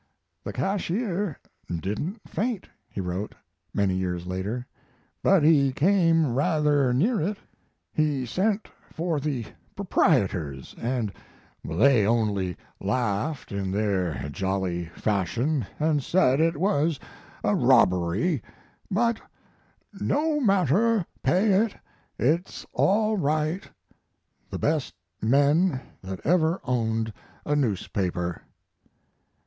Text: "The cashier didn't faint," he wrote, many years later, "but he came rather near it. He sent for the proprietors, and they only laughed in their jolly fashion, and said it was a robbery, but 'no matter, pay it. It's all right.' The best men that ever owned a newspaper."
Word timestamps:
"The 0.43 0.51
cashier 0.51 1.37
didn't 1.71 2.21
faint," 2.27 2.67
he 2.89 2.99
wrote, 2.99 3.35
many 3.71 3.93
years 3.93 4.25
later, 4.25 4.65
"but 5.21 5.43
he 5.43 5.71
came 5.71 6.33
rather 6.33 6.91
near 6.91 7.21
it. 7.21 7.37
He 7.93 8.25
sent 8.25 8.67
for 8.91 9.19
the 9.19 9.45
proprietors, 9.75 10.73
and 10.81 11.13
they 11.63 12.03
only 12.03 12.57
laughed 12.79 13.51
in 13.51 13.69
their 13.69 14.27
jolly 14.29 14.85
fashion, 14.87 15.67
and 15.79 16.01
said 16.03 16.39
it 16.39 16.57
was 16.57 16.99
a 17.43 17.55
robbery, 17.55 18.41
but 18.89 19.21
'no 19.93 20.39
matter, 20.39 21.05
pay 21.21 21.51
it. 21.63 21.75
It's 22.17 22.65
all 22.73 23.17
right.' 23.17 23.69
The 24.49 24.57
best 24.57 24.95
men 25.21 25.79
that 26.01 26.19
ever 26.25 26.59
owned 26.63 27.13
a 27.45 27.55
newspaper." 27.55 28.41